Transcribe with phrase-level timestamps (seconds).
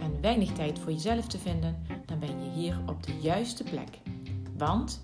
[0.00, 3.98] en weinig tijd voor jezelf te vinden, dan ben je hier op de juiste plek.
[4.56, 5.02] Want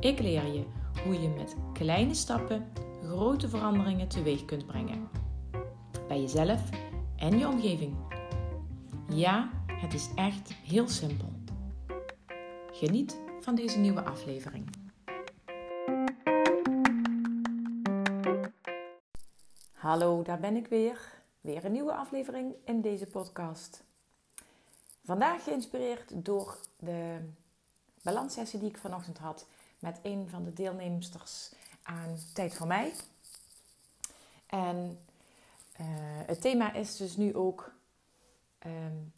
[0.00, 0.64] ik leer je
[1.04, 2.66] hoe je met kleine stappen
[3.04, 5.08] grote veranderingen teweeg kunt brengen.
[6.08, 6.68] Bij jezelf
[7.16, 7.96] en je omgeving.
[9.08, 11.28] Ja, het is echt heel simpel.
[12.72, 14.64] Geniet van deze nieuwe aflevering.
[19.72, 21.22] Hallo, daar ben ik weer.
[21.40, 23.84] Weer een nieuwe aflevering in deze podcast.
[25.10, 27.18] Vandaag geïnspireerd door de
[28.02, 29.46] balanssessie die ik vanochtend had
[29.78, 32.92] met een van de deelnemsters aan Tijd voor Mij.
[34.46, 35.04] En
[35.80, 35.86] uh,
[36.26, 37.72] het thema is dus nu ook:
[38.66, 39.12] um,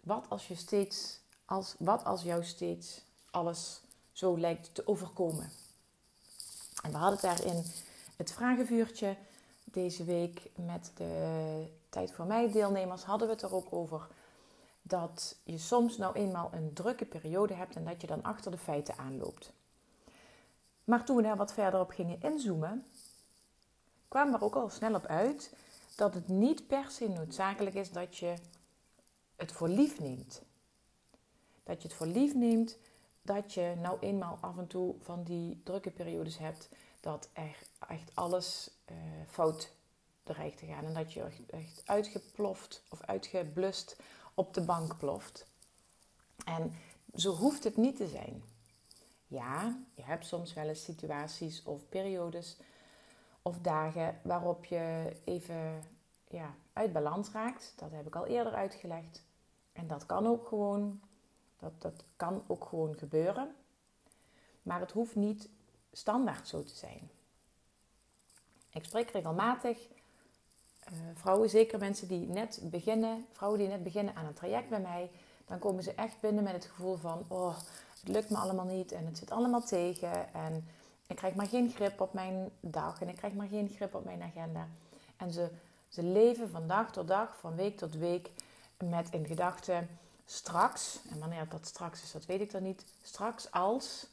[0.00, 3.80] wat als je steeds, als, wat als jou steeds alles
[4.12, 5.50] zo lijkt te overkomen?
[6.82, 7.64] En we hadden daarin
[8.16, 9.16] het vragenvuurtje
[9.64, 14.06] deze week met de Tijd voor Mij deelnemers, hadden we het er ook over
[14.86, 18.58] dat je soms nou eenmaal een drukke periode hebt en dat je dan achter de
[18.58, 19.52] feiten aanloopt.
[20.84, 22.86] Maar toen we daar wat verder op gingen inzoomen,
[24.08, 25.54] kwamen we er ook al snel op uit
[25.96, 28.34] dat het niet per se noodzakelijk is dat je
[29.36, 30.42] het voor lief neemt.
[31.62, 32.78] Dat je het voor lief neemt
[33.22, 36.68] dat je nou eenmaal af en toe van die drukke periodes hebt
[37.00, 37.56] dat er
[37.88, 38.96] echt alles uh,
[39.28, 39.72] fout
[40.22, 40.84] dreigt te gaan.
[40.84, 43.96] En dat je echt uitgeploft of uitgeblust
[44.34, 45.46] op de bank ploft.
[46.44, 46.72] En
[47.14, 48.42] zo hoeft het niet te zijn.
[49.26, 52.56] Ja, je hebt soms wel eens situaties of periodes
[53.42, 55.82] of dagen waarop je even
[56.28, 57.72] ja, uit balans raakt.
[57.76, 59.24] Dat heb ik al eerder uitgelegd.
[59.72, 61.00] En dat kan ook gewoon,
[61.58, 63.54] dat, dat kan ook gewoon gebeuren.
[64.62, 65.48] Maar het hoeft niet
[65.92, 67.10] standaard zo te zijn.
[68.70, 69.88] Ik spreek regelmatig
[70.92, 74.80] uh, vrouwen, zeker mensen die net beginnen, vrouwen die net beginnen aan een traject bij
[74.80, 75.10] mij,
[75.46, 77.56] dan komen ze echt binnen met het gevoel van, oh,
[78.00, 80.68] het lukt me allemaal niet en het zit allemaal tegen en
[81.06, 84.04] ik krijg maar geen grip op mijn dag en ik krijg maar geen grip op
[84.04, 84.68] mijn agenda.
[85.16, 85.50] En ze,
[85.88, 88.30] ze leven van dag tot dag, van week tot week
[88.78, 89.88] met in gedachten
[90.24, 94.06] straks, en wanneer dat straks is, dat weet ik dan niet, straks als,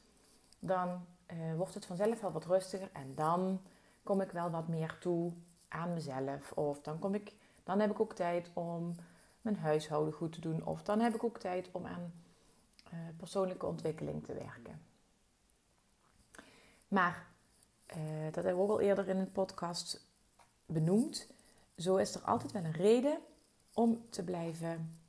[0.59, 3.61] dan uh, wordt het vanzelf wel wat rustiger en dan
[4.03, 5.31] kom ik wel wat meer toe
[5.71, 6.51] aan mezelf.
[6.51, 7.33] Of dan, kom ik,
[7.63, 8.95] dan heb ik ook tijd om
[9.41, 10.65] mijn huishouden goed te doen.
[10.65, 12.13] Of dan heb ik ook tijd om aan
[12.93, 14.81] uh, persoonlijke ontwikkeling te werken.
[16.87, 17.27] Maar,
[17.97, 20.07] uh, dat hebben we ook al eerder in een podcast
[20.65, 21.27] benoemd.
[21.77, 23.19] Zo is er altijd wel een reden
[23.73, 24.99] om te blijven,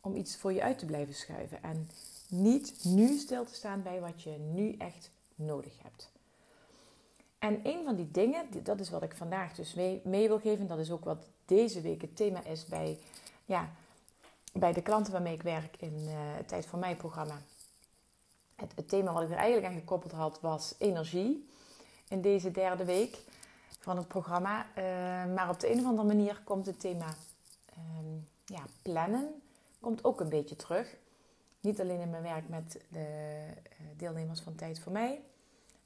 [0.00, 1.62] om iets voor je uit te blijven schuiven.
[1.62, 1.88] En
[2.28, 6.12] niet nu stil te staan bij wat je nu echt nodig hebt.
[7.40, 10.66] En een van die dingen, dat is wat ik vandaag dus mee, wil geven.
[10.66, 12.98] Dat is ook wat deze week het thema is bij,
[13.44, 13.70] ja,
[14.52, 17.38] bij de klanten waarmee ik werk in uh, het Tijd voor Mij programma.
[18.54, 21.48] Het, het, thema wat ik er eigenlijk aan gekoppeld had was energie.
[22.08, 23.18] In deze derde week
[23.78, 24.66] van het programma.
[24.78, 24.84] Uh,
[25.34, 27.14] maar op de een of andere manier komt het thema
[27.78, 29.42] uh, ja, plannen
[29.80, 30.96] komt ook een beetje terug.
[31.60, 35.20] Niet alleen in mijn werk met de eh, deelnemers van Tijd voor Mij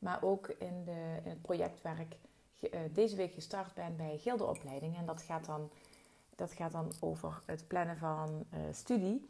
[0.05, 2.17] maar ook in, de, in het project waar ik
[2.61, 4.97] uh, deze week gestart ben bij Gildeopleiding.
[4.97, 5.71] En dat gaat dan,
[6.35, 9.29] dat gaat dan over het plannen van uh, studie.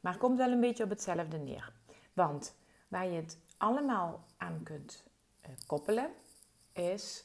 [0.00, 1.72] Maar komt wel een beetje op hetzelfde neer.
[2.12, 2.54] Want
[2.88, 5.04] waar je het allemaal aan kunt
[5.42, 6.10] uh, koppelen,
[6.72, 7.24] is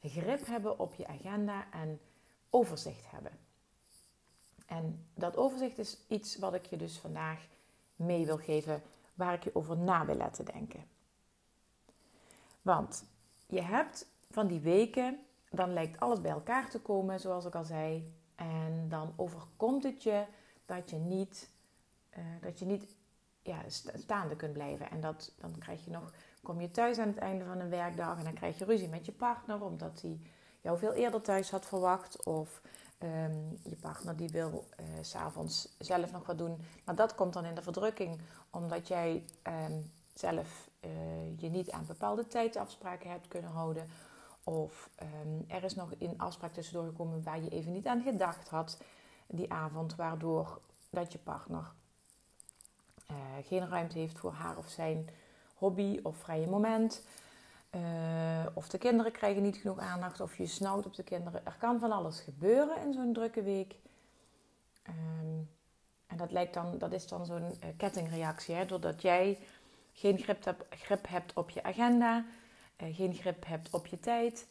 [0.00, 2.00] grip hebben op je agenda en
[2.50, 3.32] overzicht hebben.
[4.66, 7.46] En dat overzicht is iets wat ik je dus vandaag
[7.96, 8.82] mee wil geven,
[9.14, 10.84] waar ik je over na wil laten denken.
[12.62, 13.04] Want
[13.46, 15.18] je hebt van die weken,
[15.50, 18.14] dan lijkt alles bij elkaar te komen, zoals ik al zei.
[18.34, 20.24] En dan overkomt het je
[20.66, 21.50] dat je niet,
[22.18, 22.96] uh, dat je niet
[23.42, 23.58] ja,
[23.94, 24.90] staande kunt blijven.
[24.90, 26.12] En dat, dan krijg je nog,
[26.42, 29.06] kom je thuis aan het einde van een werkdag en dan krijg je ruzie met
[29.06, 30.20] je partner omdat hij
[30.60, 32.24] jou veel eerder thuis had verwacht.
[32.24, 32.62] Of
[32.98, 36.58] um, je partner die wil uh, s'avonds zelf nog wat doen.
[36.84, 38.20] Maar dat komt dan in de verdrukking
[38.50, 43.88] omdat jij um, zelf uh, je niet aan bepaalde tijdafspraken hebt kunnen houden.
[44.44, 48.48] Of um, er is nog een afspraak tussendoor gekomen waar je even niet aan gedacht
[48.48, 48.78] had
[49.26, 51.72] die avond, waardoor dat je partner
[53.44, 55.08] geen ruimte heeft voor haar of zijn
[55.54, 57.02] hobby of vrije moment.
[58.54, 61.46] of de kinderen krijgen niet genoeg aandacht of je snauwt op de kinderen.
[61.46, 63.74] Er kan van alles gebeuren in zo'n drukke week.
[64.82, 65.40] Ehm,
[66.06, 68.54] en dat, lijkt dan, dat is dan zo'n kettingreactie.
[68.54, 68.66] Hè?
[68.66, 69.38] Doordat jij
[69.92, 72.24] geen grip, grip hebt op je agenda,
[72.76, 74.46] geen grip hebt op je tijd,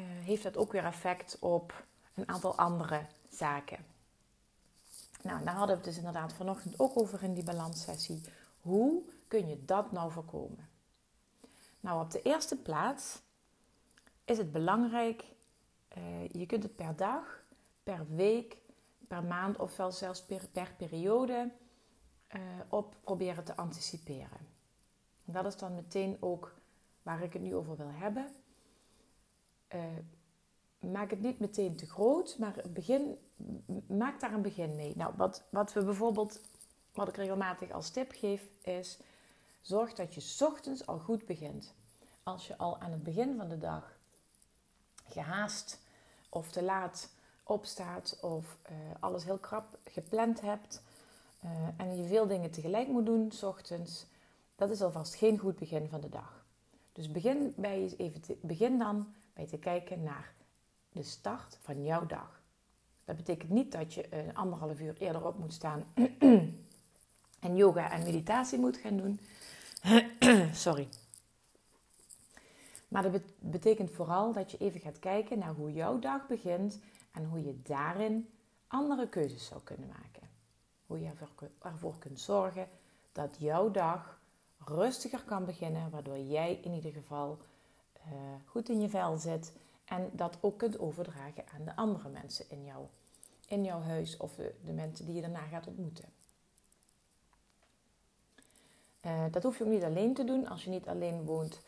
[0.00, 3.84] heeft dat ook weer effect op een aantal andere zaken.
[5.22, 8.20] Nou, daar hadden we het dus inderdaad vanochtend ook over in die balanssessie.
[8.60, 10.68] Hoe kun je dat nou voorkomen?
[11.80, 13.22] Nou, op de eerste plaats
[14.24, 15.24] is het belangrijk,
[15.98, 17.42] uh, je kunt het per dag,
[17.82, 18.56] per week,
[19.08, 21.50] per maand of zelfs per, per periode
[22.34, 24.38] uh, op proberen te anticiperen.
[25.24, 26.54] En dat is dan meteen ook
[27.02, 28.34] waar ik het nu over wil hebben.
[29.74, 29.82] Uh,
[30.78, 33.18] maak het niet meteen te groot, maar begin,
[33.86, 34.96] maak daar een begin mee.
[34.96, 36.40] Nou, wat, wat we bijvoorbeeld,
[36.92, 38.98] wat ik regelmatig als tip geef, is
[39.60, 41.74] zorg dat je ochtends al goed begint.
[42.22, 43.98] Als je al aan het begin van de dag
[45.04, 45.80] gehaast
[46.28, 50.82] of te laat opstaat of uh, alles heel krap gepland hebt
[51.44, 54.06] uh, en je veel dingen tegelijk moet doen, s ochtends,
[54.56, 56.44] dat is alvast geen goed begin van de dag.
[56.92, 60.34] Dus begin, bij even begin dan bij te kijken naar
[60.92, 62.42] de start van jouw dag.
[63.04, 65.84] Dat betekent niet dat je een anderhalf uur eerder op moet staan
[67.40, 69.20] en yoga en meditatie moet gaan doen.
[70.52, 70.88] Sorry.
[72.88, 76.80] Maar dat betekent vooral dat je even gaat kijken naar hoe jouw dag begint
[77.12, 78.28] en hoe je daarin
[78.66, 80.23] andere keuzes zou kunnen maken.
[80.94, 81.12] Hoe je
[81.58, 82.68] ervoor kunt zorgen
[83.12, 84.20] dat jouw dag
[84.64, 87.38] rustiger kan beginnen, waardoor jij in ieder geval
[87.96, 88.12] uh,
[88.44, 89.52] goed in je vel zit
[89.84, 92.86] en dat ook kunt overdragen aan de andere mensen in, jou,
[93.48, 96.04] in jouw huis of de, de mensen die je daarna gaat ontmoeten.
[99.06, 100.48] Uh, dat hoef je ook niet alleen te doen.
[100.48, 101.60] Als je niet alleen woont,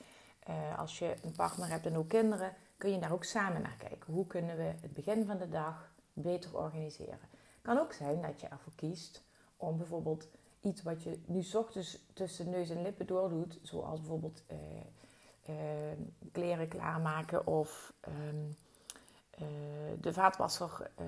[0.77, 4.13] als je een partner hebt en ook kinderen, kun je daar ook samen naar kijken.
[4.13, 7.36] Hoe kunnen we het begin van de dag beter organiseren?
[7.67, 9.23] Kan ook zijn dat je ervoor kiest
[9.57, 10.29] om bijvoorbeeld
[10.61, 14.59] iets wat je nu ochtends tussen neus en lippen doordoet, zoals bijvoorbeeld uh,
[15.47, 16.03] Ehm,
[16.33, 18.45] kleren klaarmaken of ehm,
[19.31, 19.47] eh,
[20.01, 21.07] de vaatwasser uh,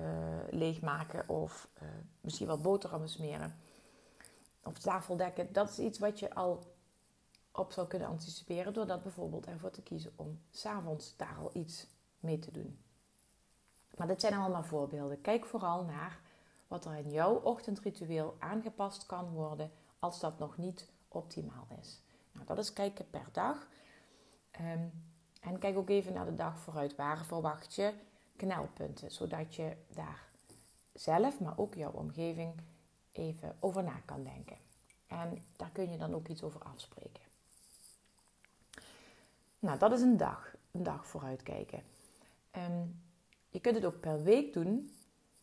[0.49, 1.69] leegmaken of
[2.21, 3.55] misschien wat boterhammen smeren
[4.63, 5.53] of tafel dekken.
[5.53, 6.75] Dat is iets wat je al
[7.51, 11.87] op zou kunnen anticiperen door dat bijvoorbeeld ervoor te kiezen om s'avonds daar al iets
[12.19, 12.79] mee te doen.
[13.97, 15.21] Maar dit zijn allemaal voorbeelden.
[15.21, 16.19] Kijk vooral naar
[16.69, 22.01] wat er in jouw ochtendritueel aangepast kan worden als dat nog niet optimaal is.
[22.31, 23.67] Nou, dat is kijken per dag.
[24.51, 24.87] Ehm,
[25.41, 26.95] en kijk ook even naar de dag vooruit.
[26.95, 27.93] Waar verwacht je
[28.35, 29.11] knelpunten?
[29.11, 30.29] Zodat je daar
[30.93, 32.53] zelf, maar ook jouw omgeving
[33.11, 34.57] even over na kan denken.
[35.07, 37.23] En daar kun je dan ook iets over afspreken.
[39.59, 40.55] Nou, dat is een dag.
[40.71, 41.83] Een dag vooruitkijken.
[42.57, 43.01] Um,
[43.49, 44.93] je kunt het ook per week doen.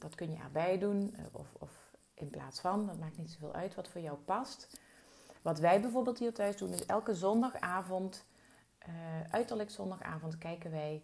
[0.07, 1.15] Dat kun je erbij doen.
[1.17, 1.71] Eh, of, of
[2.15, 2.87] in plaats van.
[2.87, 4.81] Dat maakt niet zoveel uit wat voor jou past.
[5.43, 8.25] Wat wij bijvoorbeeld hier thuis doen, is elke zondagavond
[8.89, 8.95] uh,
[9.31, 11.03] uiterlijk zondagavond kijken wij,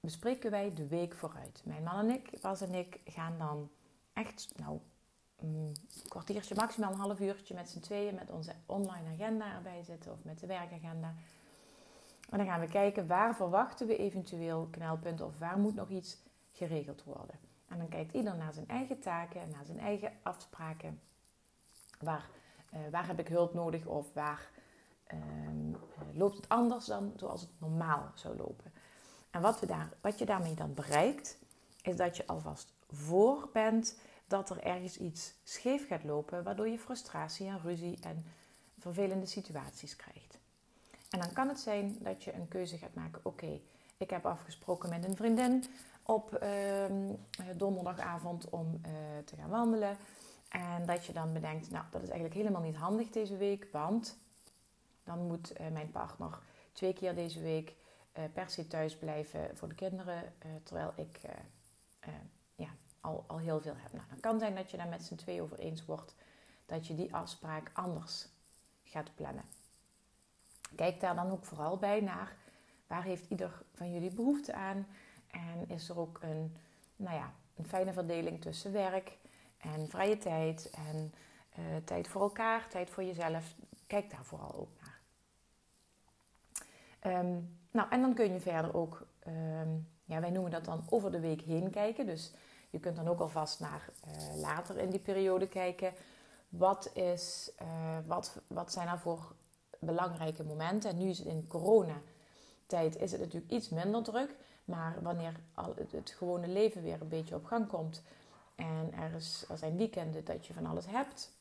[0.00, 1.62] bespreken wij de week vooruit.
[1.64, 3.70] Mijn man en ik, Bas en ik, gaan dan
[4.12, 4.78] echt, nou,
[5.36, 5.76] een
[6.08, 10.24] kwartiertje, maximaal een half uurtje met z'n tweeën met onze online agenda erbij zitten of
[10.24, 11.14] met de werkagenda.
[12.30, 16.18] En dan gaan we kijken waar verwachten we eventueel knelpunten of waar moet nog iets
[16.52, 17.51] geregeld worden.
[17.72, 21.00] En dan kijkt ieder naar zijn eigen taken en naar zijn eigen afspraken.
[22.00, 22.28] Waar,
[22.74, 24.50] uh, waar heb ik hulp nodig of waar
[25.12, 28.72] Ehm, eh, loopt het anders dan zoals het normaal zou lopen.
[29.30, 31.38] En wat, we daar, wat je daarmee dan bereikt,
[31.82, 36.78] is dat je alvast voor bent dat er ergens iets scheef gaat lopen, waardoor je
[36.78, 38.24] frustratie en ruzie en
[38.78, 40.38] vervelende situaties krijgt.
[41.10, 43.60] En dan kan het zijn dat je een keuze gaat maken: oké,
[43.96, 45.64] ik heb afgesproken met een vriendin
[46.02, 47.14] op ehm,
[47.56, 48.92] donderdagavond om uh,
[49.24, 49.96] te gaan wandelen.
[50.48, 54.18] En dat je dan bedenkt: nou, dat is eigenlijk helemaal niet handig deze week, want
[55.04, 56.38] dan moet uh, mijn partner
[56.72, 57.74] twee keer deze week
[58.32, 60.34] per se thuis blijven voor de kinderen.
[60.62, 61.20] Terwijl ik
[62.54, 62.68] ja,
[63.00, 63.92] al, al heel veel heb.
[63.92, 66.14] Nou, dan kan zijn dat je daar met z'n twee over eens wordt
[66.66, 68.28] dat je die afspraak anders
[68.84, 69.44] gaat plannen.
[70.76, 72.36] Kijk daar dan ook vooral bij naar
[72.86, 74.86] waar heeft ieder van jullie behoefte aan.
[75.32, 76.56] En is er ook een,
[76.96, 79.18] nou ja, een fijne verdeling tussen werk
[79.58, 81.12] en vrije tijd en
[81.84, 83.54] tijd voor elkaar, tijd voor jezelf.
[83.86, 84.82] Kijk daar vooral ook
[87.02, 87.38] Ehm,
[87.70, 89.68] nou, en dan kun je verder ook, ehm,
[90.04, 92.06] ja, wij noemen dat dan over de week heen kijken.
[92.06, 92.32] Dus
[92.70, 95.92] je kunt dan ook alvast naar uh, later in die periode kijken.
[96.48, 99.34] Wat, is, uh, wat, wat zijn er voor
[99.78, 100.90] belangrijke momenten?
[100.90, 104.36] En nu is het in coronatijd is het natuurlijk iets minder druk.
[104.64, 108.02] Maar wanneer al het, gewone leven weer een beetje op gang komt
[108.54, 111.32] en er, is, er zijn weekenden dat je van alles hebt,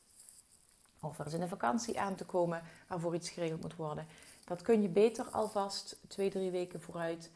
[1.00, 4.08] of er is een vakantie aan te komen waarvoor iets geregeld moet worden,
[4.46, 7.32] dat kun je beter alvast twee, drie weken vooruit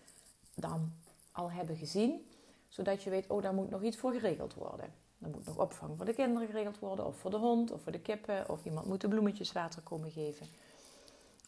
[0.54, 0.94] dan
[1.32, 2.30] al hebben gezien.
[2.68, 4.86] Zodat je weet, oh, daar moet nog iets voor geregeld worden.
[5.20, 7.92] Er moet nog opvang voor de kinderen geregeld worden, of voor de hond, of voor
[7.92, 10.48] de kippen, of iemand moet de bloemetjes water komen geven.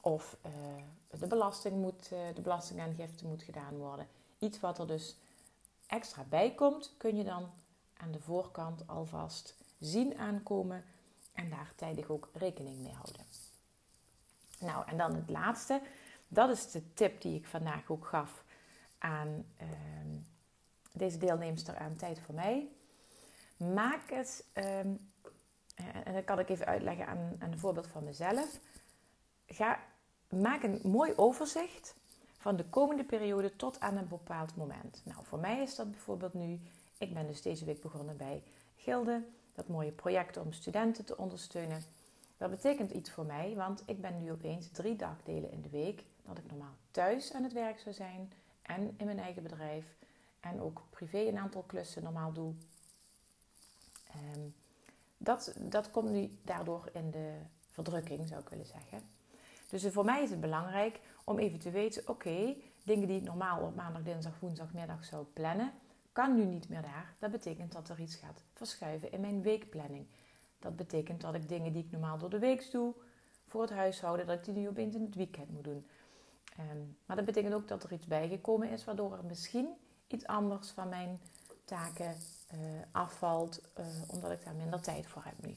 [0.02, 0.52] Of uh,
[1.20, 4.08] de, belasting moet, uh, de belastingaangifte moet gedaan worden.
[4.40, 5.18] Iets wat er dus
[5.88, 7.50] extra bij komt, kun je dan
[7.98, 10.84] aan de voorkant alvast zien aankomen
[11.34, 13.26] en daar tijdig ook rekening mee houden.
[14.60, 15.82] Nou, en dan het laatste.
[16.28, 18.44] Dat is de tip die ik vandaag ook gaf
[18.98, 19.68] aan uh,
[20.92, 22.68] deze deelnemster aan Tijd voor Mij.
[23.58, 25.12] Maak het, um,
[26.04, 28.60] en dat kan ik even uitleggen aan, aan een voorbeeld van mezelf.
[29.48, 29.80] Ga,
[30.30, 31.96] maak een mooi overzicht
[32.38, 35.02] van de komende periode tot aan een bepaald moment.
[35.04, 36.60] Nou, voor mij is dat bijvoorbeeld nu,
[36.98, 38.44] ik ben dus deze week begonnen bij
[38.76, 39.24] Gilde,
[39.56, 41.82] dat mooie project om studenten te ondersteunen.
[42.38, 46.04] Dat betekent iets voor mij, want ik ben nu opeens drie dagdelen in de week
[46.26, 49.96] dat ik normaal thuis aan het werk zou zijn en in mijn eigen bedrijf
[50.40, 52.54] en ook privé een aantal klussen normaal doe.
[54.36, 54.54] Um,
[55.18, 57.34] dat, dat komt nu daardoor in de
[57.72, 59.17] verdrukking, zou ik willen zeggen.
[59.68, 63.62] Dus voor mij is het belangrijk om even te weten: oké, dingen die ik normaal
[63.62, 65.72] op maandag, dinsdag, woensdagmiddag zou plannen,
[66.12, 67.16] kan nu niet meer daar.
[67.20, 70.08] Dat betekent dat er iets gaat verschuiven in mijn weekplanning.
[70.60, 72.94] Dat betekent dat ik dingen die ik normaal door de week doe
[73.48, 75.88] voor het huishouden, dat ik die nu opeens in het weekend moet doen.
[76.60, 79.74] Um, maar dat betekent ook dat er iets bijgekomen is, waardoor er misschien
[80.08, 81.20] iets anders van mijn
[81.66, 82.16] taken
[82.54, 82.60] uh,
[82.92, 85.56] afvalt, uh, omdat ik daar minder tijd voor heb nu.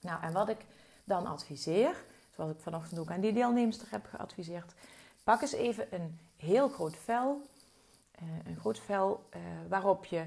[0.00, 0.66] Nou, en wat ik
[1.04, 4.74] dan adviseer, zoals ik vanochtend ook aan die deelnemster heb geadviseerd,
[5.24, 7.42] pak eens even een heel groot vel,
[8.22, 9.28] uh, een groot vel
[9.68, 10.26] waarop je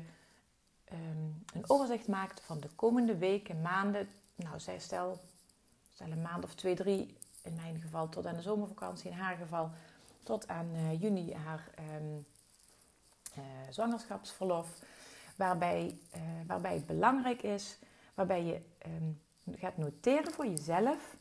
[0.92, 4.10] um, een overzicht maakt van de komende weken, maanden.
[4.36, 5.20] Nou, zij stel,
[5.94, 9.36] stel een maand of twee, drie, in mijn geval tot aan de zomervakantie, in haar
[9.36, 9.72] geval
[10.24, 11.70] tot aan juni haar
[13.38, 14.80] uh, zwangerschapsverlof,
[15.36, 15.98] waarbij,
[16.48, 17.78] waarbij het belangrijk is,
[18.14, 21.18] waarbij je um, gaat noteren voor jezelf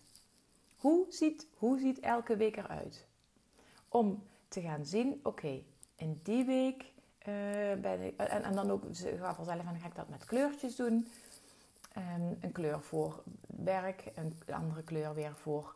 [0.83, 3.07] hoe ziet, hoe ziet elke week eruit.
[3.89, 5.63] Om te gaan zien, oké,
[5.97, 9.87] in die week uh, ben ik, en, en, dan ook, ze gaf zelf aan, ga
[9.87, 11.09] ik dat met kleurtjes doen.
[11.97, 15.75] Um, een kleur voor werk, een andere kleur weer voor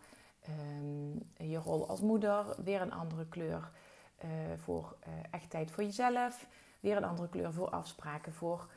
[0.48, 3.70] um, je rol als moeder, weer een andere kleur
[4.24, 4.96] uh, voor
[5.30, 6.46] echt tijd voor jezelf.
[6.80, 8.68] Weer een andere kleur voor afspraken voor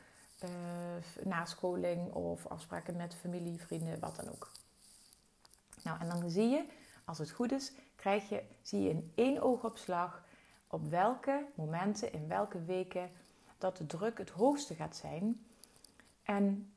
[1.22, 4.50] nascholing of afspraken met familie, vrienden, wat dan ook.
[5.82, 6.64] Nou, en dan zie je,
[7.04, 10.24] als het goed is, krijg je, zie je in één oogopslag
[10.66, 13.10] op welke momenten, in welke weken
[13.58, 15.46] dat de druk het hoogste gaat zijn.
[16.22, 16.72] En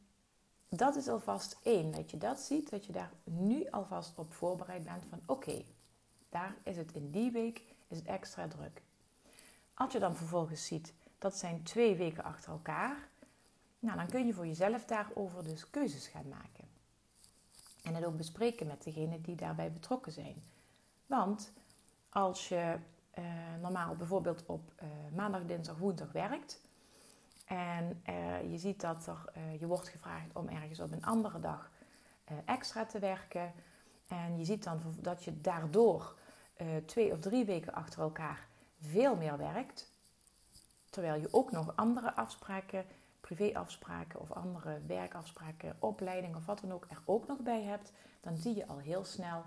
[0.70, 4.84] dat is alvast één, dat je dat ziet, dat je daar nu alvast op voorbereid
[4.84, 5.64] bent van oké,
[6.30, 8.82] daar is het in die week is het extra druk.
[9.74, 13.08] Als je dan vervolgens ziet, dat zijn twee weken achter elkaar,
[13.80, 16.63] nou, dan kun je voor jezelf daarover dus keuzes gaan maken.
[17.84, 20.44] En het ook bespreken met degenen die daarbij betrokken zijn.
[21.06, 21.54] Want
[22.10, 22.78] als je
[23.12, 23.24] eh,
[23.62, 26.62] normaal bijvoorbeeld op uh, maandag, dinsdag, woensdag werkt.
[27.46, 31.72] En uh, je ziet dat er, je wordt gevraagd om ergens op een andere dag
[32.46, 33.54] extra te werken.
[34.08, 36.16] En je ziet dan dat je daardoor
[36.86, 38.48] twee of drie weken achter elkaar
[38.80, 39.92] veel meer werkt.
[40.90, 42.86] Terwijl je ook nog andere afspraken,
[43.28, 47.92] privéafspraken of andere werkafspraken, opleiding of wat dan ook er ook nog bij hebt.
[48.22, 49.44] Dan zie je al heel snel,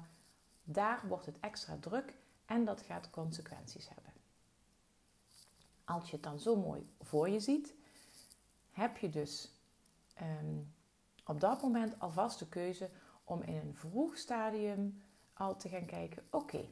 [0.64, 2.14] daar wordt het extra druk
[2.46, 4.12] en dat gaat consequenties hebben.
[5.84, 7.74] Als je het dan zo mooi voor je ziet,
[8.72, 9.50] heb je dus
[10.22, 10.74] um,
[11.24, 12.90] op dat moment alvast de keuze
[13.24, 15.02] om in een vroeg stadium
[15.32, 16.64] al te gaan kijken: oké,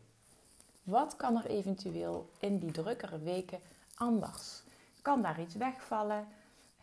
[0.83, 3.61] wat kan er eventueel in die drukkere weken
[3.95, 4.63] anders?
[5.03, 6.29] Kan daar iets wegvallen?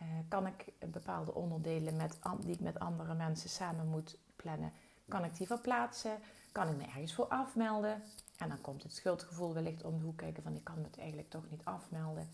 [0.02, 4.72] Uh, kan ik bepaalde onderdelen met, die ik met andere mensen samen moet plannen,
[5.08, 6.18] kan ik die verplaatsen?
[6.52, 8.02] Kan ik me ergens voor afmelden?
[8.36, 11.30] En dan komt het schuldgevoel wellicht om de hoek kijken van ik kan het eigenlijk
[11.30, 12.28] toch niet afmelden.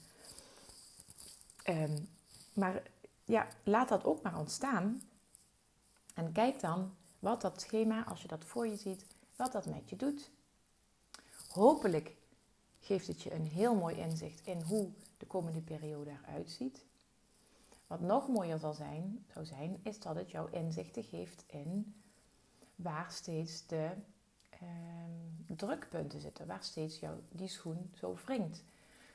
[1.65, 2.09] Um,
[2.53, 2.83] maar
[3.25, 5.03] ja, laat dat ook maar ontstaan.
[6.15, 9.07] En kijk dan wat dat schema, als je dat voor je ziet,
[9.37, 10.31] wat dat met je doet.
[11.49, 12.17] Hopelijk
[12.81, 16.85] geeft het je een heel mooi inzicht in hoe de komende periode eruit ziet.
[17.89, 21.95] Wat nog mooier zal zijn, zou zijn, is dat het jou inzichten geeft in
[22.77, 23.91] waar steeds de
[24.49, 28.65] ehm, drukpunten zitten, waar steeds jou die schoen zo wringt.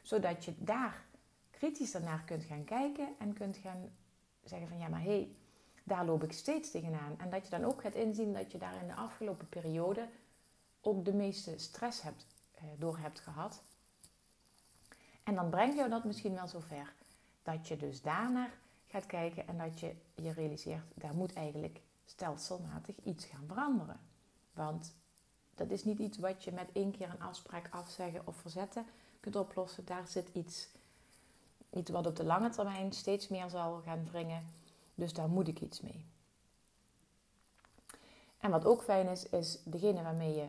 [0.01, 1.05] Zodat je daar
[1.51, 3.89] kritisch naar kunt gaan kijken en kunt gaan
[4.43, 5.35] zeggen van ja, maar hé, hey,
[5.83, 7.19] daar loop ik steeds tegenaan.
[7.19, 10.07] En dat je dan ook gaat inzien dat je daar in de afgelopen periode
[10.81, 13.61] ook de meeste stress hebt, eh, door hebt gehad.
[15.23, 16.93] En dan brengt jou dat misschien wel zover
[17.43, 18.61] dat je dus daarnaar
[18.93, 23.99] gaat kijken en dat je je realiseert, daar moet eigenlijk stelselmatig iets gaan veranderen.
[24.53, 24.95] Want
[25.55, 28.85] dat is niet iets wat je met één keer een afspraak afzeggen of verzetten
[29.19, 29.85] kunt oplossen.
[29.85, 30.67] Daar zit iets,
[31.69, 34.47] iets wat op de lange termijn steeds meer zal gaan wringen.
[34.95, 36.05] Dus daar moet ik iets mee.
[38.37, 40.47] En wat ook fijn is, is degene waarmee je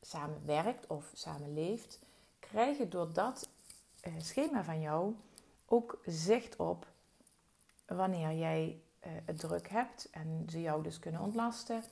[0.00, 1.98] samen werkt of samen leeft,
[2.38, 3.48] krijgen door dat
[4.06, 5.14] uh, schema van jou
[5.66, 6.94] ook zicht op
[7.86, 11.82] wanneer jij uh, het druk hebt en ze jou dus kunnen ontlasten.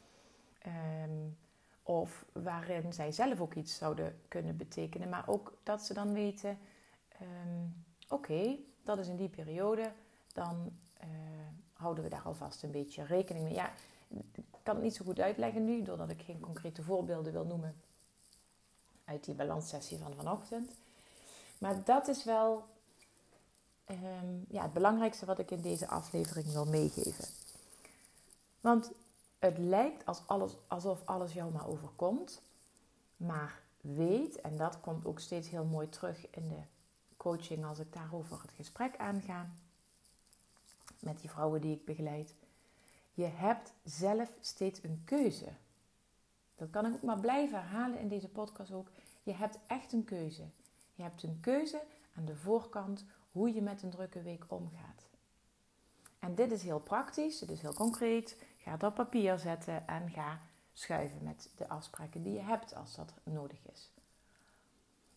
[1.05, 1.37] Um,
[1.83, 5.09] of waarin zij zelf ook iets zouden kunnen betekenen.
[5.09, 6.59] Maar ook dat ze dan weten:
[7.23, 9.93] um, oké, dat is in die periode.
[10.33, 10.73] Dan
[11.03, 11.09] uh,
[11.73, 13.55] houden we daar alvast een beetje rekening mee.
[13.55, 13.73] Ja,
[14.09, 17.75] ik kan het niet zo goed uitleggen nu, doordat ik geen concrete voorbeelden wil noemen
[19.05, 20.77] uit die balanssessie van vanochtend.
[21.59, 22.65] Maar dat is wel
[23.91, 27.25] um, ja, het belangrijkste wat ik in deze aflevering wil meegeven.
[28.61, 28.91] Want
[29.39, 32.43] het lijkt als alles, alsof alles jou maar overkomt.
[33.17, 36.61] Maar weet, en dat komt ook steeds heel mooi terug in de
[37.17, 39.51] coaching als ik daarover het gesprek aanga
[41.01, 42.35] met die vrouwen die ik begeleid.
[43.15, 45.53] Je hebt zelf steeds een keuze.
[46.57, 48.89] Dat kan ik ook maar blijven herhalen in deze podcast ook.
[49.23, 50.43] Je hebt echt een keuze.
[50.95, 51.83] Je hebt een keuze
[52.17, 55.07] aan de voorkant hoe je met een drukke week omgaat.
[56.19, 58.45] En dit is heel praktisch, dit is heel concreet.
[58.57, 60.41] Ga het op papier zetten en ga
[60.73, 63.91] schuiven met de afspraken die je hebt als dat nodig is.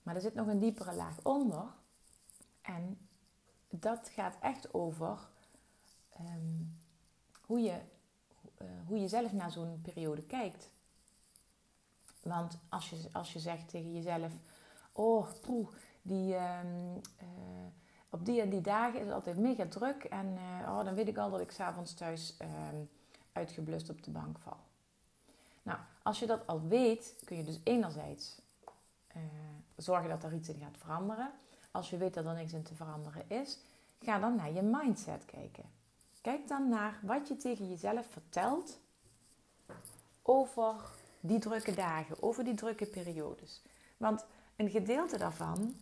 [0.03, 1.65] Maar er zit nog een diepere laag onder.
[2.61, 3.07] En
[3.69, 5.29] dat gaat echt over
[6.09, 6.63] ehm,
[7.41, 7.81] hoe, je,
[8.61, 10.71] uh, hoe je zelf naar zo'n periode kijkt.
[12.21, 14.33] Want als je, als je zegt tegen jezelf:
[14.91, 15.69] Oh, poeh,
[16.01, 17.67] die, um, uh,
[18.09, 20.03] op die en die dagen is het altijd mega druk.
[20.03, 22.75] En uh, oh, dan weet ik al dat ik s'avonds thuis ehm,
[23.31, 24.57] uitgeblust op de bank val.
[25.63, 28.41] Nou, als je dat al weet, kun je dus enerzijds
[29.15, 29.21] uh,
[29.75, 31.31] zorgen dat er iets in gaat veranderen.
[31.71, 33.59] Als je weet dat er niks in te veranderen is,
[34.01, 35.63] ga dan naar je mindset kijken.
[36.21, 38.79] Kijk dan naar wat je tegen jezelf vertelt
[40.21, 40.75] over
[41.19, 43.61] die drukke dagen, over die drukke periodes.
[43.97, 45.75] Want een gedeelte daarvan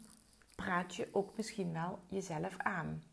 [0.56, 3.04] praat je ook misschien wel jezelf aan.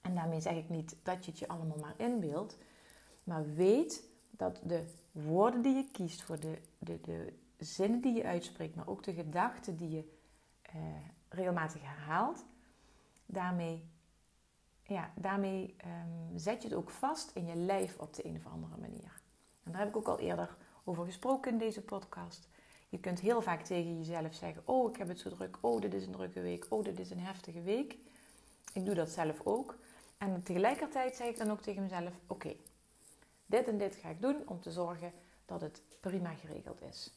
[0.00, 2.58] En daarmee zeg ik niet dat je het je allemaal maar inbeeldt,
[3.24, 8.24] maar weet dat de woorden die je kiest voor de, de, de zinnen die je
[8.24, 10.12] uitspreekt, maar ook de gedachten die je
[10.62, 10.74] eh,
[11.28, 12.44] regelmatig herhaalt,
[13.26, 13.88] daarmee,
[14.82, 18.46] ja, daarmee ehm, zet je het ook vast in je lijf op de een of
[18.46, 19.22] andere manier.
[19.62, 22.48] En daar heb ik ook al eerder over gesproken in deze podcast.
[22.94, 25.58] Je kunt heel vaak tegen jezelf zeggen: Oh, ik heb het zo druk.
[25.60, 26.66] Oh, dit is een drukke week.
[26.68, 27.98] Oh, dit is een heftige week.
[28.72, 29.78] Ik doe dat zelf ook.
[30.18, 32.56] En tegelijkertijd zeg ik dan ook tegen mezelf: Oké,
[33.46, 35.12] dit en dit ga ik doen om te zorgen
[35.44, 37.14] dat het prima geregeld is.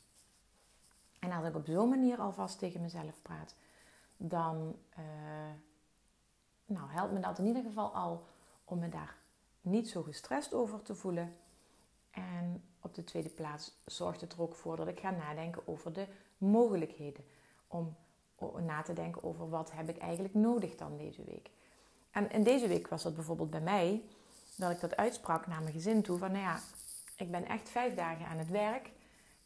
[1.20, 3.56] En als ik op zo'n manier alvast tegen mezelf praat,
[4.18, 5.06] dan uh,
[6.66, 8.28] nou, helpt me dat in ieder geval al
[8.64, 9.16] om me daar
[9.62, 11.36] niet zo gestrest over te voelen.
[12.12, 15.94] En op de tweede plaats zorgt het er ook voor dat ik ga nadenken over
[15.94, 17.26] de mogelijkheden.
[17.68, 17.96] Om
[18.60, 21.50] na te denken over wat heb ik eigenlijk nodig dan deze week.
[22.12, 24.02] En in deze week was dat bijvoorbeeld bij mij
[24.56, 26.18] dat ik dat uitsprak naar mijn gezin toe.
[26.18, 26.60] Van nou ja,
[27.16, 28.92] ik ben echt vijf dagen aan het werk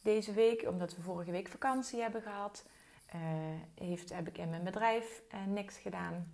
[0.02, 0.68] deze week.
[0.68, 2.64] Omdat we vorige week vakantie hebben gehad.
[3.14, 3.20] Uh,
[3.74, 6.32] heeft, heb ik in mijn bedrijf uh, niks gedaan.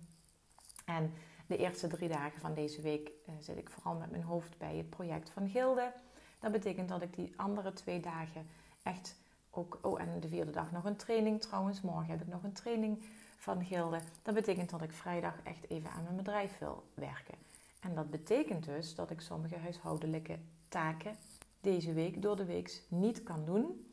[0.85, 1.13] En
[1.47, 4.75] de eerste drie dagen van deze week uh, zit ik vooral met mijn hoofd bij
[4.75, 5.91] het project van Gilde.
[6.39, 8.47] Dat betekent dat ik die andere twee dagen
[8.83, 9.15] echt
[9.49, 9.79] ook...
[9.81, 11.81] Oh, en de vierde dag nog een training trouwens.
[11.81, 13.03] Morgen heb ik nog een training
[13.37, 13.99] van Gilde.
[14.21, 17.35] Dat betekent dat ik vrijdag echt even aan mijn bedrijf wil werken.
[17.79, 21.15] En dat betekent dus dat ik sommige huishoudelijke taken
[21.61, 23.85] deze week door de week niet kan doen.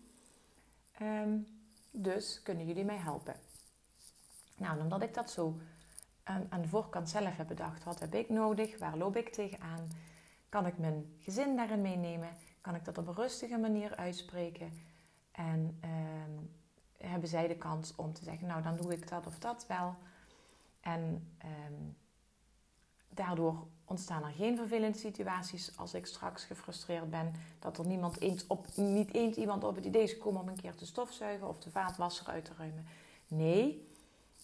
[1.02, 1.46] Um,
[1.90, 3.35] dus kunnen jullie mij helpen?
[4.56, 5.59] Nou, omdat ik dat zo
[6.24, 9.88] aan de voorkant zelf heb bedacht, wat heb ik nodig, waar loop ik tegenaan,
[10.48, 12.28] kan ik mijn gezin daarin meenemen,
[12.61, 14.72] kan ik dat op een rustige manier uitspreken
[15.32, 16.50] en um,
[16.96, 19.94] hebben zij de kans om te zeggen, nou dan doe ik dat of dat wel.
[20.80, 21.96] En um,
[23.16, 27.32] Daardoor ontstaan er geen vervelende situaties als ik straks gefrustreerd ben.
[27.59, 30.61] Dat er niemand eens op, niet eens iemand op het idee is gekomen om een
[30.61, 32.87] keer te stofzuigen of de vaatwasser uit te ruimen.
[33.28, 33.88] Nee,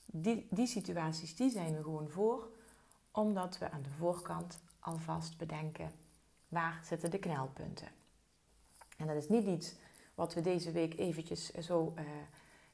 [0.06, 2.48] die, die situaties die zijn we gewoon voor.
[3.10, 5.90] Omdat we aan de voorkant alvast bedenken
[6.48, 7.88] waar zitten de knelpunten.
[8.96, 9.74] En dat is niet iets
[10.14, 12.04] wat we deze week eventjes zo uh,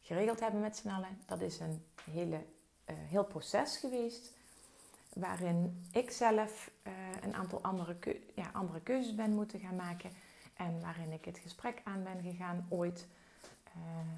[0.00, 1.18] geregeld hebben met z'n allen.
[1.26, 4.32] Dat is een hele, uh, heel proces geweest
[5.12, 6.70] waarin ik zelf
[7.20, 7.96] een aantal andere,
[8.34, 10.10] ja, andere keuzes ben moeten gaan maken.
[10.54, 13.06] En waarin ik het gesprek aan ben gegaan ooit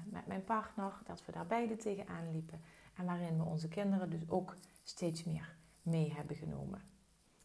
[0.03, 2.61] met mijn partner, dat we daar beide tegenaan liepen.
[2.95, 6.81] En waarin we onze kinderen dus ook steeds meer mee hebben genomen.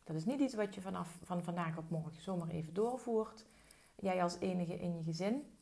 [0.07, 3.45] Dat is niet iets wat je vanaf van vandaag op morgen zomaar even doorvoert.
[3.97, 5.57] Jij als enige in je gezin.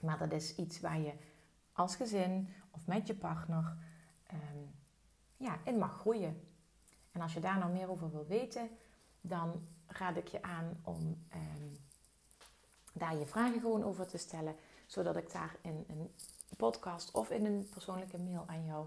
[0.00, 1.12] Maar dat is iets waar je
[1.72, 3.76] als gezin of met je partner
[4.32, 4.74] um,
[5.36, 6.48] ja, in mag groeien.
[7.12, 8.70] En als je daar nou meer over wil weten,
[9.20, 11.76] dan raad ik je aan om um,
[12.92, 14.56] daar je vragen gewoon over te stellen.
[14.86, 16.14] Zodat ik daar in een
[16.56, 18.86] podcast of in een persoonlijke mail aan jou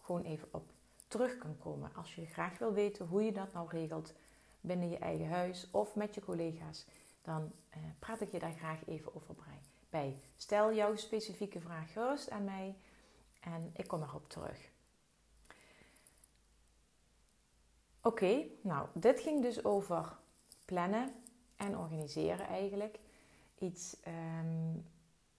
[0.00, 0.72] gewoon even op
[1.12, 1.94] terug kan komen.
[1.94, 4.14] Als je graag wil weten hoe je dat nou regelt
[4.60, 6.86] binnen je eigen huis of met je collega's,
[7.22, 9.34] dan uh, praat ik je daar graag even over
[9.90, 10.20] bij.
[10.36, 12.76] Stel jouw specifieke vraag gerust aan mij
[13.40, 14.70] en ik kom erop terug.
[18.02, 20.16] Oké, nou, dit ging dus over
[20.64, 21.14] plannen
[21.56, 22.98] en organiseren eigenlijk.
[23.58, 24.74] Iets, um,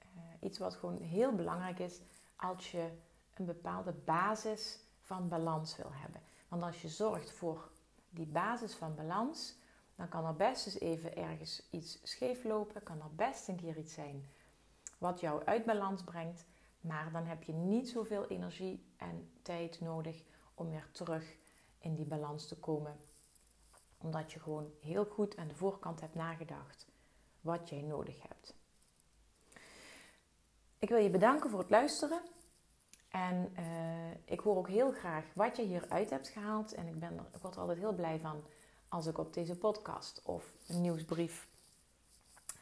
[0.02, 2.02] uh, iets wat gewoon heel belangrijk is
[2.36, 2.90] als je
[3.34, 4.80] een bepaalde basis
[5.14, 6.22] van balans wil hebben.
[6.48, 7.70] Want als je zorgt voor
[8.10, 9.56] die basis van balans,
[9.96, 12.84] dan kan er best eens even ergens iets scheef lopen.
[12.84, 14.26] Kan er best een keer iets zijn
[14.98, 16.46] wat jou uit balans brengt.
[16.82, 20.24] Maar dan heb je niet zoveel energie en tijd nodig
[20.54, 21.36] om weer terug
[21.80, 22.98] in die balans te komen.
[23.98, 26.88] Omdat je gewoon heel goed aan de voorkant hebt nagedacht
[27.42, 28.56] wat jij nodig hebt.
[30.80, 32.22] Ik wil je bedanken voor het luisteren.
[33.14, 36.74] En uh, ik hoor ook heel graag wat je hieruit hebt gehaald.
[36.74, 38.44] En ik, ben er, ik word altijd heel blij van
[38.88, 41.48] als ik op deze podcast of een nieuwsbrief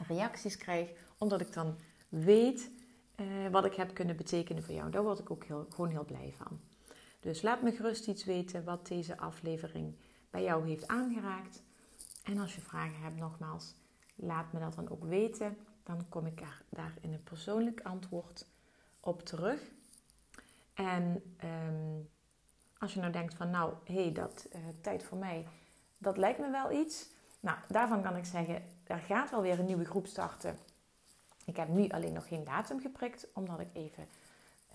[0.08, 0.90] reacties krijg.
[1.18, 1.78] Omdat ik dan
[2.10, 2.72] weet
[3.16, 4.92] uh, wat ik heb kunnen betekenen voor jou.
[4.92, 6.60] Daar word ik ook heel, gewoon heel blij van.
[7.20, 9.96] Dus laat me gerust iets weten wat deze aflevering
[10.30, 11.64] bij jou heeft aangeraakt.
[12.24, 13.76] En als je vragen hebt, nogmaals,
[14.16, 15.58] laat me dat dan ook weten.
[15.84, 18.48] Dan kom ik daar in een persoonlijk antwoord
[19.00, 19.62] op terug.
[20.88, 22.10] En um,
[22.78, 25.48] als je nou denkt van nou, hé, hey, dat uh, tijd voor mij,
[25.98, 27.10] dat lijkt me wel iets.
[27.40, 30.58] Nou, daarvan kan ik zeggen, er gaat wel weer een nieuwe groep starten.
[31.46, 34.08] Ik heb nu alleen nog geen datum geprikt, omdat ik even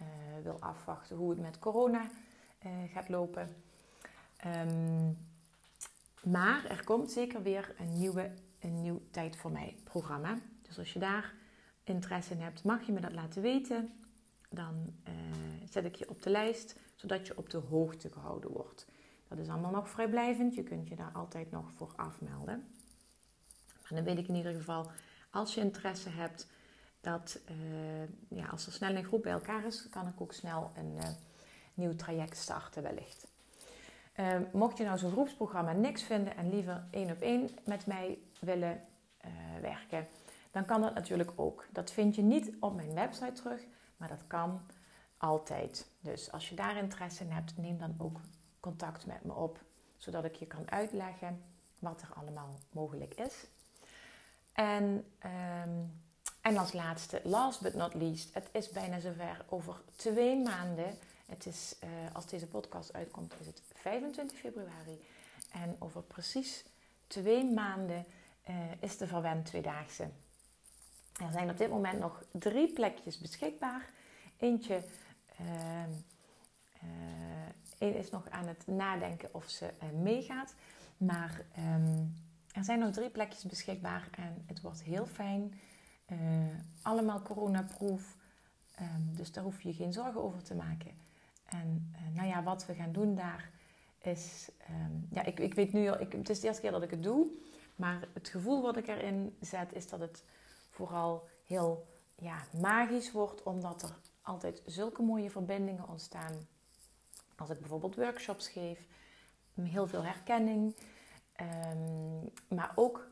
[0.01, 0.07] uh,
[0.42, 2.01] wil afwachten hoe het met corona
[2.66, 3.57] uh, gaat lopen.
[4.47, 5.19] Um,
[6.23, 10.38] maar er komt zeker weer een, nieuwe, een nieuw Tijd voor Mij programma.
[10.62, 11.35] Dus als je daar
[11.85, 14.06] interesse in hebt, mag je me dat laten weten.
[14.57, 15.14] Dan uh,
[15.69, 18.87] zet ik je op de lijst, zodat je op de hoogte gehouden wordt.
[19.29, 20.55] Dat is allemaal nog vrijblijvend.
[20.55, 22.66] Je kunt je daar altijd nog voor afmelden.
[23.66, 24.90] Maar dan weet ik in ieder geval,
[25.31, 26.47] als je interesse hebt,
[27.01, 30.71] dat uh, ja, als er snel een groep bij elkaar is, kan ik ook snel
[30.77, 31.09] een uh,
[31.75, 33.27] nieuw traject starten wellicht.
[34.53, 38.81] Mocht je nou zo'n groepsprogramma niks vinden en liever één op één met mij willen
[39.61, 40.09] werken,
[40.51, 41.66] dan kan dat natuurlijk ook.
[41.73, 43.61] Dat vind je niet op mijn website terug,
[43.97, 44.61] maar dat kan
[45.17, 45.87] altijd.
[46.01, 48.21] Dus als je daar interesse in hebt, neem dan ook
[48.61, 49.61] contact met me op,
[49.97, 51.43] zodat ik je kan uitleggen
[51.79, 53.47] wat er allemaal mogelijk is.
[54.53, 54.85] En,
[55.65, 56.03] um,
[56.41, 60.99] en als laatste, last but not least, het is bijna zover over twee maanden.
[61.27, 65.05] Het is, uh, als deze podcast uitkomt, is het 25 februari.
[65.53, 66.65] En over precies
[67.07, 68.07] twee maanden
[68.49, 70.09] uh, is de Verwend Tweedaagse.
[71.20, 73.90] Er zijn op dit moment nog drie plekjes beschikbaar.
[74.37, 74.83] Eentje
[75.40, 75.83] uh,
[77.81, 80.55] uh, is nog aan het nadenken of ze uh, meegaat.
[80.96, 82.14] Maar um,
[82.52, 85.61] er zijn nog drie plekjes beschikbaar en het wordt heel fijn.
[86.12, 86.18] Uh,
[86.83, 88.16] allemaal coronaproof.
[88.81, 90.90] Um, dus daar hoef je geen zorgen over te maken.
[91.44, 93.50] En nou ja, wat we gaan doen daar
[93.98, 94.48] is...
[95.11, 96.00] Ja, ik, ik weet nu al...
[96.00, 97.26] Ik, het is de eerste keer dat ik het doe.
[97.76, 100.24] Maar het gevoel wat ik erin zet is dat het
[100.77, 103.43] vooral heel ja, magisch wordt.
[103.43, 106.49] Omdat er altijd zulke mooie verbindingen ontstaan.
[107.37, 108.87] Als ik bijvoorbeeld workshops geef,
[109.55, 110.77] heel veel herkenning.
[111.41, 113.09] Um, maar ook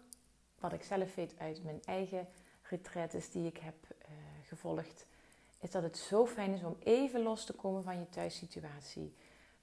[0.59, 2.29] wat ik zelf weet uit mijn eigen
[2.63, 5.07] retretes die ik heb uh, gevolgd,
[5.59, 9.15] is dat het zo fijn is om even los te komen van je thuissituatie.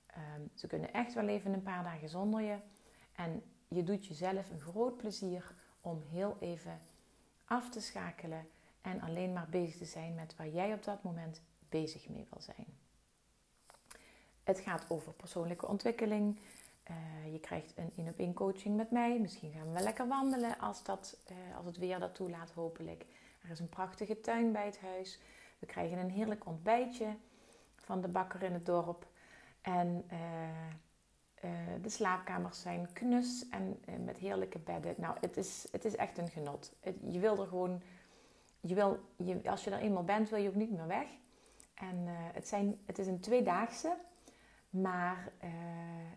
[0.06, 2.58] Ehm, ze kunnen echt wel even een paar dagen zonder je.
[3.16, 6.80] En je doet jezelf een groot plezier om heel even
[7.52, 8.48] af te schakelen
[8.82, 12.42] en alleen maar bezig te zijn met waar jij op dat moment bezig mee wil
[12.42, 12.66] zijn.
[14.44, 16.40] Het gaat over persoonlijke ontwikkeling.
[16.90, 19.20] Uh, je krijgt een in op één coaching met mij.
[19.20, 23.06] Misschien gaan we wel lekker wandelen als, dat, uh, als het weer dat toelaat, hopelijk.
[23.44, 25.20] Er is een prachtige tuin bij het huis.
[25.60, 27.16] We krijgen een heerlijk ontbijtje
[27.76, 29.08] van de bakker in het dorp.
[29.62, 30.20] En uh,
[31.82, 34.96] de slaapkamers zijn knus en met heerlijke bedden.
[34.98, 36.74] Nou, het is, het is echt een genot.
[37.10, 37.82] je wil er gewoon,
[38.60, 41.08] je wil, je, als je er eenmaal bent, wil je ook niet meer weg.
[41.74, 43.98] En het, zijn, het is een tweedaagse.
[44.70, 45.32] Maar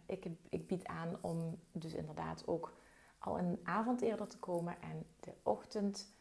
[0.07, 2.75] ik, ik bied aan om dus inderdaad ook
[3.19, 6.15] al een avond eerder te komen en de ochtend,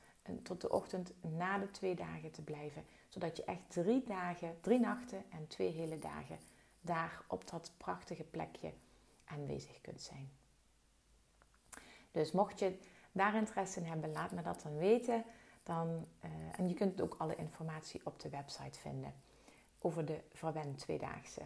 [0.44, 2.86] tot de ochtend na de twee dagen te blijven.
[3.10, 6.38] Zodat je echt drie dagen, drie nachten en twee hele dagen
[6.82, 8.74] daar op dat prachtige plekje
[9.34, 10.32] aanwezig kunt zijn.
[12.12, 12.78] Dus mocht je
[13.12, 15.24] daar interesse in hebben, laat me dat dan weten.
[15.64, 19.14] Dan, uh, en je kunt ook alle informatie op de website vinden
[19.80, 21.42] over de Verwen Tweedaagse.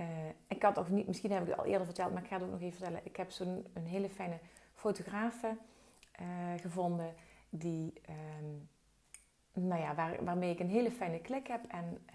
[0.00, 0.06] Uh,
[0.48, 2.44] ik had of niet, misschien heb ik het al eerder verteld, maar ik ga het
[2.44, 3.00] ook nog even vertellen.
[3.04, 4.38] Ik heb zo'n een hele fijne
[4.74, 5.56] fotografe
[6.20, 6.26] uh,
[6.60, 7.14] gevonden
[7.48, 7.92] die,
[8.38, 8.68] um,
[9.52, 11.64] nou ja, waar, waarmee ik een hele fijne klik heb.
[11.64, 12.06] En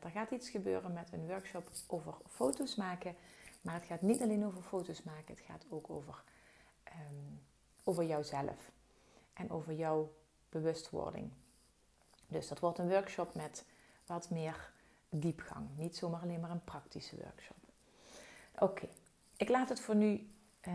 [0.00, 3.14] er gaat iets gebeuren met een workshop over foto's maken.
[3.60, 6.22] Maar het gaat niet alleen over foto's maken, het gaat ook over,
[6.86, 7.40] um,
[7.84, 8.70] over jouzelf
[9.32, 10.12] en over jouw
[10.48, 11.30] bewustwording.
[12.26, 13.64] Dus dat wordt een workshop met
[14.06, 14.72] wat meer
[15.08, 15.68] diepgang.
[15.76, 17.56] Niet zomaar alleen maar een praktische workshop.
[18.58, 18.88] Oké,
[19.36, 20.30] ik laat het voor nu
[20.68, 20.74] uh,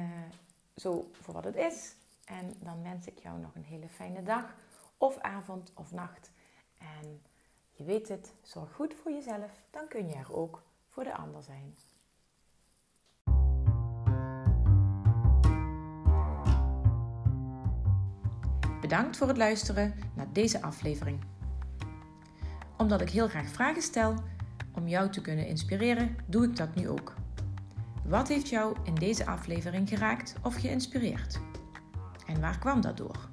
[0.75, 1.95] zo voor wat het is.
[2.25, 4.55] En dan wens ik jou nog een hele fijne dag,
[4.97, 6.31] of avond of nacht.
[6.77, 7.21] En
[7.71, 11.43] je weet het, zorg goed voor jezelf, dan kun je er ook voor de ander
[11.43, 11.77] zijn.
[18.85, 21.19] Bedankt voor het luisteren naar deze aflevering
[22.77, 24.15] omdat ik heel graag vragen stel
[24.71, 27.13] om jou te kunnen inspireren, doe ik dat nu ook.
[28.03, 31.39] Wat heeft jou in deze aflevering geraakt of geïnspireerd?
[32.25, 33.29] En waar kwam dat door?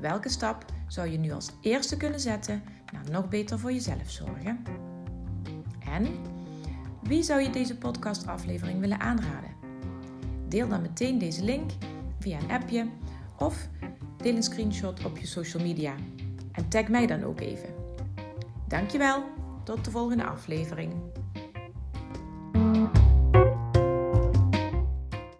[0.00, 2.62] Welke stap zou je nu als eerste kunnen zetten
[2.92, 4.62] naar nog beter voor jezelf zorgen?
[5.86, 6.06] En
[7.02, 9.50] wie zou je deze podcastaflevering willen aanraden?
[10.48, 11.70] Deel dan meteen deze link
[12.18, 12.86] via een appje
[13.38, 13.68] of
[14.22, 15.94] deel een screenshot op je social media
[16.52, 17.68] en tag mij dan ook even.
[18.68, 19.24] Dankjewel,
[19.64, 20.92] tot de volgende aflevering.